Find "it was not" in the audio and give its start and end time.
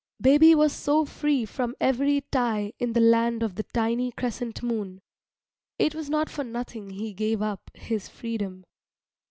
5.77-6.27